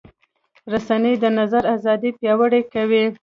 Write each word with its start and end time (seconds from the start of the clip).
رسنۍ 0.71 1.13
د 1.23 1.25
نظر 1.39 1.63
ازادي 1.75 2.11
پیاوړې 2.19 2.61
کوي. 2.73 3.03